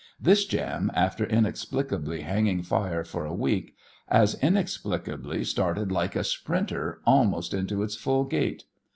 [0.19, 3.75] This jam, after inexplicably hanging fire for a week,
[4.07, 8.63] as inexplicably started like a sprinter almost into its full gait.